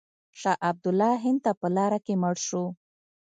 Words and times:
شاه 0.39 0.57
عبدالله 0.69 1.13
هند 1.25 1.39
ته 1.45 1.51
په 1.59 1.67
لاره 1.75 1.99
کې 2.05 2.13
مړ 2.21 2.35
شو. 2.47 2.63